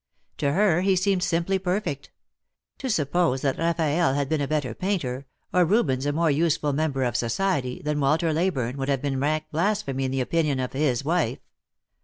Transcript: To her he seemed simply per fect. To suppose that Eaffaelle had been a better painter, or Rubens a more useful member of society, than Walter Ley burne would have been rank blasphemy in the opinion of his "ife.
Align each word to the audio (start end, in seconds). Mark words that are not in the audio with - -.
To 0.39 0.53
her 0.53 0.81
he 0.81 0.95
seemed 0.95 1.21
simply 1.21 1.59
per 1.59 1.79
fect. 1.79 2.09
To 2.79 2.89
suppose 2.89 3.41
that 3.41 3.59
Eaffaelle 3.59 4.15
had 4.15 4.29
been 4.29 4.41
a 4.41 4.47
better 4.47 4.73
painter, 4.73 5.27
or 5.53 5.63
Rubens 5.63 6.07
a 6.07 6.11
more 6.11 6.31
useful 6.31 6.73
member 6.73 7.03
of 7.03 7.15
society, 7.15 7.83
than 7.85 7.99
Walter 7.99 8.33
Ley 8.33 8.49
burne 8.49 8.77
would 8.77 8.89
have 8.89 9.03
been 9.03 9.19
rank 9.19 9.43
blasphemy 9.51 10.03
in 10.05 10.09
the 10.09 10.19
opinion 10.19 10.59
of 10.59 10.73
his 10.73 11.05
"ife. 11.05 11.37